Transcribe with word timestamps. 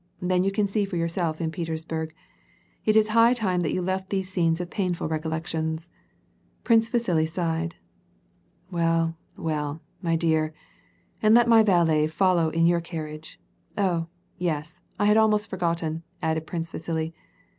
Then 0.19 0.43
you 0.43 0.51
can 0.51 0.65
see 0.65 0.83
for 0.83 0.95
yourself 0.97 1.39
in 1.39 1.51
Petersburg. 1.51 2.11
It 2.85 2.97
is 2.97 3.09
high 3.09 3.35
time 3.35 3.61
that 3.61 3.71
you 3.71 3.83
left 3.83 4.09
these 4.09 4.31
scenes 4.33 4.59
of 4.59 4.71
painful 4.71 5.07
recollections." 5.07 5.89
Prince 6.63 6.89
Vasili 6.89 7.27
sighed. 7.27 7.75
"Well, 8.71 9.15
well, 9.37 9.79
my 10.01 10.15
dear. 10.15 10.55
And 11.21 11.35
let 11.35 11.47
my 11.47 11.61
valet 11.61 12.07
follow 12.07 12.49
in 12.49 12.65
your 12.65 12.81
car 12.81 13.01
riage. 13.05 13.37
Oh, 13.77 14.07
yes, 14.39 14.81
I 14.97 15.05
had 15.05 15.17
almost 15.17 15.47
forgotten," 15.51 16.01
added 16.19 16.47
Prince 16.47 16.71
Vasili. 16.71 17.13